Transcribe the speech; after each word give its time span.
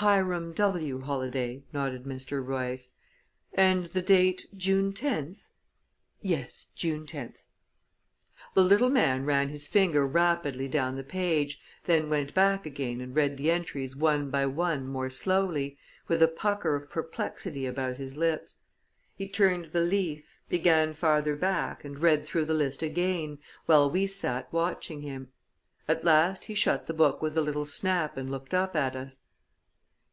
"Hiram 0.00 0.52
W. 0.52 1.00
Holladay," 1.00 1.62
nodded 1.72 2.04
Mr. 2.04 2.44
Royce. 2.46 2.92
"And 3.54 3.86
the 3.86 4.02
date 4.02 4.46
June 4.54 4.92
10th?" 4.92 5.46
"Yes 6.20 6.66
June 6.74 7.06
10th." 7.06 7.46
The 8.52 8.60
little 8.62 8.90
man 8.90 9.24
ran 9.24 9.48
his 9.48 9.66
finger 9.66 10.06
rapidly 10.06 10.68
down 10.68 10.96
the 10.96 11.02
page, 11.02 11.62
then 11.84 12.10
went 12.10 12.34
back 12.34 12.66
again 12.66 13.00
and 13.00 13.16
read 13.16 13.38
the 13.38 13.50
entries 13.50 13.96
one 13.96 14.28
by 14.28 14.44
one 14.44 14.86
more 14.86 15.08
slowly, 15.08 15.78
with 16.08 16.22
a 16.22 16.28
pucker 16.28 16.74
of 16.76 16.90
perplexity 16.90 17.64
about 17.64 17.96
his 17.96 18.18
lips. 18.18 18.58
He 19.16 19.26
turned 19.26 19.72
the 19.72 19.80
leaf, 19.80 20.26
began 20.50 20.92
farther 20.92 21.36
back, 21.36 21.86
and 21.86 21.98
read 21.98 22.26
through 22.26 22.44
the 22.44 22.52
list 22.52 22.82
again, 22.82 23.38
while 23.64 23.90
we 23.90 24.06
sat 24.06 24.52
watching 24.52 25.00
him. 25.00 25.32
At 25.88 26.04
last 26.04 26.44
he 26.44 26.54
shut 26.54 26.86
the 26.86 26.92
book 26.92 27.22
with 27.22 27.34
a 27.38 27.42
little 27.42 27.64
snap 27.64 28.18
and 28.18 28.30
looked 28.30 28.52
up 28.52 28.76
at 28.76 28.94
us. 28.94 29.22